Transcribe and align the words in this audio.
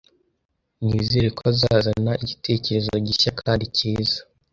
Nizere 0.85 1.27
ko 1.35 1.41
azazana 1.51 2.11
igitekerezo 2.23 2.91
gishya 3.07 3.31
kandi 3.41 3.63
cyiza 3.75 4.19